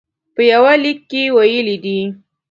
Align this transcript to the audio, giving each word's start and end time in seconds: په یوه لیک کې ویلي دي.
په 0.35 0.41
یوه 0.51 0.73
لیک 0.83 0.99
کې 1.09 1.21
ویلي 1.37 1.77
دي. 1.83 1.99